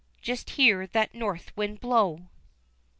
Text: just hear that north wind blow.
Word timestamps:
just 0.19 0.49
hear 0.57 0.87
that 0.87 1.13
north 1.13 1.55
wind 1.55 1.79
blow. 1.79 2.21